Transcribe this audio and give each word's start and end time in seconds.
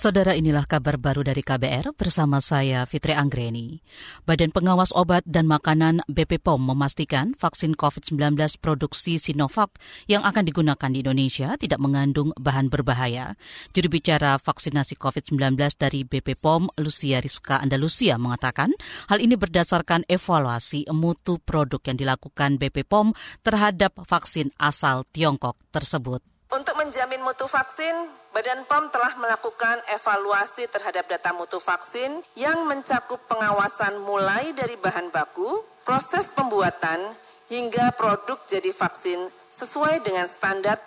Saudara 0.00 0.32
inilah 0.32 0.64
kabar 0.64 0.96
baru 0.96 1.20
dari 1.20 1.44
KBR 1.44 1.92
bersama 1.92 2.40
saya 2.40 2.88
Fitri 2.88 3.12
Anggreni. 3.12 3.84
Badan 4.24 4.48
Pengawas 4.48 4.96
Obat 4.96 5.28
dan 5.28 5.44
Makanan 5.44 6.00
BP 6.08 6.40
memastikan 6.56 7.36
vaksin 7.36 7.76
COVID-19 7.76 8.16
produksi 8.64 9.20
Sinovac 9.20 9.76
yang 10.08 10.24
akan 10.24 10.48
digunakan 10.48 10.88
di 10.88 11.04
Indonesia 11.04 11.52
tidak 11.60 11.84
mengandung 11.84 12.32
bahan 12.40 12.72
berbahaya. 12.72 13.36
Juru 13.76 14.00
bicara 14.00 14.40
vaksinasi 14.40 14.96
COVID-19 14.96 15.36
dari 15.76 16.08
BP 16.08 16.32
Lucia 16.80 17.20
Rizka 17.20 17.60
Andalusia 17.60 18.16
mengatakan 18.16 18.72
hal 19.12 19.20
ini 19.20 19.36
berdasarkan 19.36 20.08
evaluasi 20.08 20.88
mutu 20.96 21.36
produk 21.44 21.84
yang 21.84 22.00
dilakukan 22.00 22.56
BP 22.56 22.88
terhadap 23.44 24.00
vaksin 24.08 24.48
asal 24.56 25.04
Tiongkok 25.12 25.60
tersebut. 25.68 26.24
Menjamin 26.90 27.22
mutu 27.22 27.46
vaksin, 27.46 27.94
Badan 28.34 28.66
POM 28.66 28.90
telah 28.90 29.14
melakukan 29.14 29.78
evaluasi 29.94 30.66
terhadap 30.66 31.06
data 31.06 31.30
mutu 31.30 31.62
vaksin 31.62 32.18
yang 32.34 32.66
mencakup 32.66 33.30
pengawasan 33.30 33.94
mulai 34.02 34.50
dari 34.50 34.74
bahan 34.74 35.06
baku, 35.14 35.62
proses 35.86 36.26
pembuatan, 36.34 37.14
hingga 37.46 37.94
produk 37.94 38.42
jadi 38.42 38.74
vaksin 38.74 39.30
sesuai 39.54 40.02
dengan 40.02 40.26
standar 40.26 40.82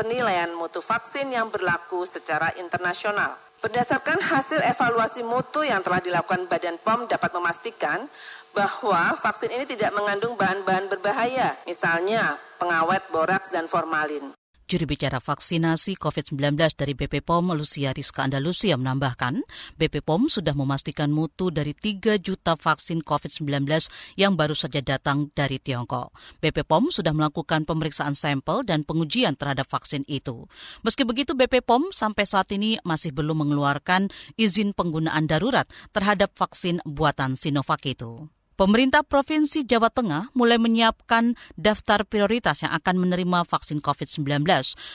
penilaian 0.00 0.48
mutu 0.56 0.80
vaksin 0.80 1.28
yang 1.28 1.52
berlaku 1.52 2.08
secara 2.08 2.48
internasional. 2.56 3.36
Berdasarkan 3.60 4.24
hasil 4.24 4.64
evaluasi 4.64 5.20
mutu 5.28 5.60
yang 5.60 5.84
telah 5.84 6.00
dilakukan 6.00 6.48
Badan 6.48 6.80
POM 6.80 7.04
dapat 7.04 7.36
memastikan 7.36 8.08
bahwa 8.56 9.12
vaksin 9.20 9.52
ini 9.52 9.68
tidak 9.68 9.92
mengandung 9.92 10.40
bahan-bahan 10.40 10.88
berbahaya, 10.88 11.60
misalnya 11.68 12.40
pengawet 12.56 13.04
boraks 13.12 13.52
dan 13.52 13.68
formalin. 13.68 14.32
Juru 14.74 14.90
bicara 14.90 15.22
vaksinasi 15.22 15.94
COVID-19 16.02 16.58
dari 16.74 16.98
BP 16.98 17.22
POM, 17.22 17.54
Lucia 17.54 17.94
Rizka 17.94 18.26
Andalusia 18.26 18.74
menambahkan, 18.74 19.46
BP 19.78 20.02
POM 20.02 20.26
sudah 20.26 20.50
memastikan 20.50 21.14
mutu 21.14 21.54
dari 21.54 21.78
3 21.78 22.18
juta 22.18 22.58
vaksin 22.58 23.06
COVID-19 23.06 23.70
yang 24.18 24.34
baru 24.34 24.58
saja 24.58 24.82
datang 24.82 25.30
dari 25.30 25.62
Tiongkok. 25.62 26.10
BP 26.42 26.66
POM 26.66 26.90
sudah 26.90 27.14
melakukan 27.14 27.62
pemeriksaan 27.62 28.18
sampel 28.18 28.66
dan 28.66 28.82
pengujian 28.82 29.38
terhadap 29.38 29.70
vaksin 29.70 30.02
itu. 30.10 30.50
Meski 30.82 31.06
begitu, 31.06 31.38
BP 31.38 31.62
POM 31.62 31.94
sampai 31.94 32.26
saat 32.26 32.50
ini 32.50 32.74
masih 32.82 33.14
belum 33.14 33.46
mengeluarkan 33.46 34.10
izin 34.34 34.74
penggunaan 34.74 35.30
darurat 35.30 35.70
terhadap 35.94 36.34
vaksin 36.34 36.82
buatan 36.82 37.38
Sinovac 37.38 37.86
itu. 37.86 38.26
Pemerintah 38.54 39.02
Provinsi 39.02 39.66
Jawa 39.66 39.90
Tengah 39.90 40.30
mulai 40.30 40.62
menyiapkan 40.62 41.34
daftar 41.58 42.06
prioritas 42.06 42.62
yang 42.62 42.70
akan 42.70 43.02
menerima 43.02 43.42
vaksin 43.42 43.82
COVID-19. 43.82 44.46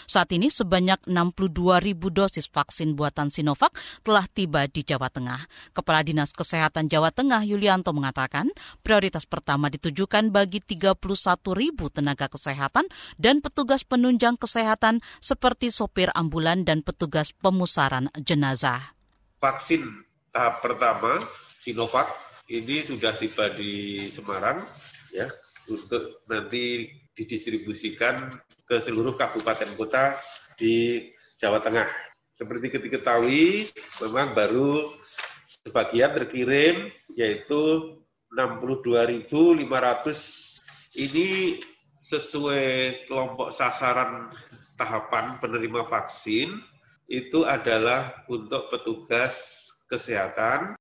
Saat 0.08 0.32
ini 0.32 0.48
sebanyak 0.48 1.04
62 1.04 1.84
ribu 1.84 2.08
dosis 2.08 2.48
vaksin 2.48 2.96
buatan 2.96 3.28
Sinovac 3.28 3.76
telah 4.08 4.24
tiba 4.32 4.64
di 4.72 4.88
Jawa 4.88 5.12
Tengah. 5.12 5.44
Kepala 5.76 6.08
Dinas 6.08 6.32
Kesehatan 6.32 6.88
Jawa 6.88 7.12
Tengah 7.12 7.44
Yulianto 7.44 7.92
mengatakan 7.92 8.48
prioritas 8.80 9.28
pertama 9.28 9.68
ditujukan 9.68 10.32
bagi 10.32 10.64
31 10.64 10.96
ribu 11.52 11.92
tenaga 11.92 12.32
kesehatan 12.32 12.88
dan 13.20 13.44
petugas 13.44 13.84
penunjang 13.84 14.40
kesehatan 14.40 15.04
seperti 15.20 15.68
sopir 15.68 16.08
ambulan 16.16 16.64
dan 16.64 16.80
petugas 16.80 17.36
pemusaran 17.36 18.08
jenazah. 18.24 18.96
Vaksin 19.44 19.84
tahap 20.32 20.64
pertama 20.64 21.20
Sinovac 21.60 22.29
ini 22.50 22.82
sudah 22.82 23.14
tiba 23.22 23.54
di 23.54 24.02
Semarang 24.10 24.66
ya 25.14 25.30
untuk 25.70 26.26
nanti 26.26 26.90
didistribusikan 27.14 28.34
ke 28.66 28.82
seluruh 28.82 29.14
kabupaten 29.14 29.70
kota 29.78 30.18
di 30.58 31.06
Jawa 31.38 31.62
Tengah. 31.62 31.86
Seperti 32.34 32.74
kita 32.74 32.90
ketahui, 32.90 33.70
memang 34.02 34.34
baru 34.34 34.90
sebagian 35.46 36.18
terkirim 36.18 36.90
yaitu 37.14 37.94
62.500 38.34 40.98
ini 40.98 41.60
sesuai 42.00 42.68
kelompok 43.06 43.52
sasaran 43.52 44.32
tahapan 44.80 45.36
penerima 45.44 45.84
vaksin 45.86 46.64
itu 47.12 47.44
adalah 47.44 48.24
untuk 48.32 48.72
petugas 48.72 49.68
kesehatan 49.92 50.79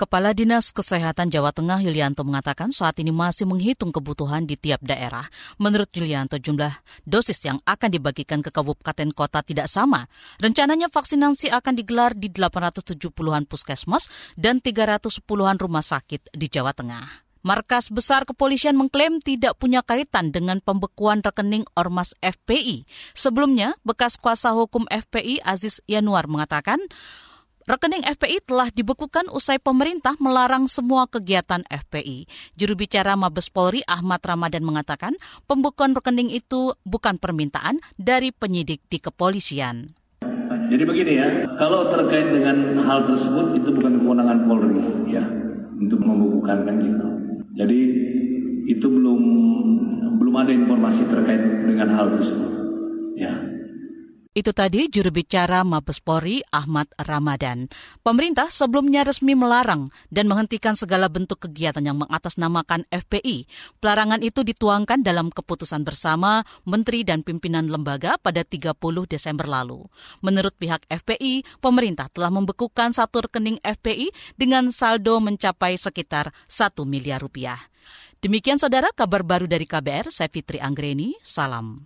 Kepala 0.00 0.32
Dinas 0.32 0.72
Kesehatan 0.72 1.28
Jawa 1.28 1.52
Tengah 1.52 1.84
Yulianto 1.84 2.24
mengatakan 2.24 2.72
saat 2.72 2.96
ini 3.04 3.12
masih 3.12 3.44
menghitung 3.44 3.92
kebutuhan 3.92 4.48
di 4.48 4.56
tiap 4.56 4.80
daerah. 4.80 5.28
Menurut 5.60 5.92
Yulianto, 5.92 6.40
jumlah 6.40 6.72
dosis 7.04 7.36
yang 7.44 7.60
akan 7.68 7.92
dibagikan 7.92 8.40
ke 8.40 8.48
kabupaten 8.48 9.12
kota 9.12 9.44
tidak 9.44 9.68
sama. 9.68 10.08
Rencananya 10.40 10.88
vaksinasi 10.88 11.52
akan 11.52 11.76
digelar 11.76 12.16
di 12.16 12.32
870-an 12.32 13.44
puskesmas 13.44 14.08
dan 14.40 14.64
310-an 14.64 15.60
rumah 15.60 15.84
sakit 15.84 16.32
di 16.32 16.48
Jawa 16.48 16.72
Tengah. 16.72 17.28
Markas 17.44 17.92
Besar 17.92 18.24
Kepolisian 18.24 18.80
mengklaim 18.80 19.20
tidak 19.20 19.60
punya 19.60 19.84
kaitan 19.84 20.32
dengan 20.32 20.64
pembekuan 20.64 21.20
rekening 21.20 21.68
Ormas 21.76 22.16
FPI. 22.24 22.88
Sebelumnya, 23.12 23.76
bekas 23.84 24.16
kuasa 24.16 24.56
hukum 24.56 24.88
FPI 24.88 25.44
Aziz 25.44 25.84
Yanuar 25.84 26.24
mengatakan 26.24 26.80
Rekening 27.70 28.02
FPI 28.02 28.42
telah 28.42 28.66
dibekukan 28.74 29.30
usai 29.30 29.62
pemerintah 29.62 30.18
melarang 30.18 30.66
semua 30.66 31.06
kegiatan 31.06 31.62
FPI. 31.70 32.26
Juru 32.58 32.74
bicara 32.74 33.14
Mabes 33.14 33.46
Polri 33.46 33.86
Ahmad 33.86 34.18
Ramadan 34.26 34.66
mengatakan 34.66 35.14
pembukuan 35.46 35.94
rekening 35.94 36.34
itu 36.34 36.74
bukan 36.82 37.22
permintaan 37.22 37.78
dari 37.94 38.34
penyidik 38.34 38.82
di 38.90 38.98
kepolisian. 38.98 39.86
Jadi 40.66 40.82
begini 40.82 41.12
ya, 41.14 41.46
kalau 41.62 41.86
terkait 41.86 42.34
dengan 42.34 42.82
hal 42.82 43.06
tersebut 43.06 43.62
itu 43.62 43.70
bukan 43.70 44.02
kewenangan 44.02 44.50
Polri 44.50 44.82
ya 45.06 45.22
untuk 45.78 46.02
membukukan 46.02 46.66
kan 46.66 46.74
gitu. 46.82 47.06
Jadi 47.54 47.80
itu 48.66 48.86
belum 48.90 49.22
belum 50.18 50.34
ada 50.42 50.50
informasi 50.50 51.06
terkait 51.06 51.70
dengan 51.70 51.86
hal 51.94 52.18
tersebut. 52.18 52.59
Itu 54.30 54.54
tadi 54.54 54.86
juru 54.86 55.10
bicara 55.10 55.66
Mabes 55.66 55.98
Polri 55.98 56.38
Ahmad 56.54 56.86
Ramadan. 57.02 57.66
Pemerintah 58.06 58.46
sebelumnya 58.46 59.02
resmi 59.02 59.34
melarang 59.34 59.90
dan 60.06 60.30
menghentikan 60.30 60.78
segala 60.78 61.10
bentuk 61.10 61.42
kegiatan 61.42 61.82
yang 61.82 61.98
mengatasnamakan 61.98 62.86
FPI. 62.94 63.50
Pelarangan 63.82 64.22
itu 64.22 64.46
dituangkan 64.46 65.02
dalam 65.02 65.34
keputusan 65.34 65.82
bersama 65.82 66.46
Menteri 66.62 67.02
dan 67.02 67.26
pimpinan 67.26 67.66
lembaga 67.74 68.22
pada 68.22 68.46
30 68.46 68.78
Desember 69.10 69.50
lalu. 69.50 69.82
Menurut 70.22 70.54
pihak 70.54 70.86
FPI, 70.86 71.42
pemerintah 71.58 72.06
telah 72.14 72.30
membekukan 72.30 72.94
satu 72.94 73.26
rekening 73.26 73.58
FPI 73.66 74.14
dengan 74.38 74.70
saldo 74.70 75.18
mencapai 75.18 75.74
sekitar 75.74 76.30
1 76.46 76.78
miliar 76.86 77.18
rupiah. 77.18 77.58
Demikian 78.22 78.62
saudara 78.62 78.94
kabar 78.94 79.26
baru 79.26 79.50
dari 79.50 79.66
KBR, 79.66 80.14
saya 80.14 80.30
Fitri 80.30 80.62
Anggreni, 80.62 81.18
salam. 81.18 81.82